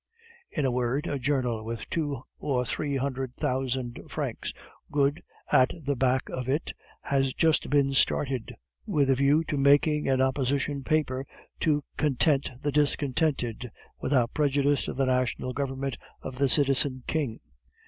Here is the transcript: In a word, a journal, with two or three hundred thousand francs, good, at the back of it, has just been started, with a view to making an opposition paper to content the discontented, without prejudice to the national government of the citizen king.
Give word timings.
In 0.49 0.65
a 0.65 0.71
word, 0.71 1.05
a 1.05 1.19
journal, 1.19 1.63
with 1.63 1.87
two 1.91 2.23
or 2.39 2.65
three 2.65 2.95
hundred 2.95 3.35
thousand 3.37 3.99
francs, 4.09 4.51
good, 4.91 5.21
at 5.51 5.71
the 5.79 5.95
back 5.95 6.27
of 6.29 6.49
it, 6.49 6.73
has 7.01 7.35
just 7.35 7.69
been 7.69 7.93
started, 7.93 8.55
with 8.87 9.11
a 9.11 9.15
view 9.15 9.43
to 9.43 9.57
making 9.57 10.09
an 10.09 10.19
opposition 10.19 10.83
paper 10.83 11.27
to 11.59 11.83
content 11.97 12.49
the 12.61 12.71
discontented, 12.71 13.69
without 13.99 14.33
prejudice 14.33 14.85
to 14.85 14.93
the 14.93 15.05
national 15.05 15.53
government 15.53 15.99
of 16.23 16.39
the 16.39 16.49
citizen 16.49 17.03
king. 17.05 17.37